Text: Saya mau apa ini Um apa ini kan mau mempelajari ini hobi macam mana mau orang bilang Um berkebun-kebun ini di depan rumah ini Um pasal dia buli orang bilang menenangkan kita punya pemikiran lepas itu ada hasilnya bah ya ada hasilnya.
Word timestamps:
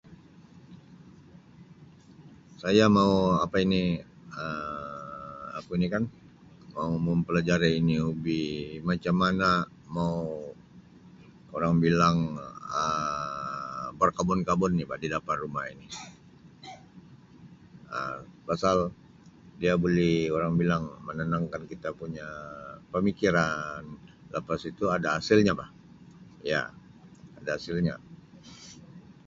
Saya 2.61 2.85
mau 2.97 3.13
apa 3.45 3.57
ini 3.65 3.81
Um 4.43 5.53
apa 5.59 5.69
ini 5.77 5.87
kan 5.95 6.03
mau 6.75 6.89
mempelajari 7.07 7.69
ini 7.81 7.95
hobi 8.05 8.41
macam 8.89 9.15
mana 9.23 9.49
mau 9.95 10.17
orang 11.55 11.75
bilang 11.85 12.17
Um 12.81 13.87
berkebun-kebun 14.01 14.71
ini 14.75 14.83
di 15.03 15.07
depan 15.15 15.35
rumah 15.43 15.65
ini 15.73 15.87
Um 17.97 18.19
pasal 18.47 18.77
dia 19.61 19.73
buli 19.83 20.13
orang 20.37 20.53
bilang 20.61 20.83
menenangkan 21.07 21.61
kita 21.71 21.89
punya 22.01 22.25
pemikiran 22.93 23.79
lepas 24.35 24.59
itu 24.71 24.85
ada 24.97 25.07
hasilnya 25.21 25.53
bah 25.59 25.69
ya 26.51 26.61
ada 27.39 27.51
hasilnya. 27.61 27.95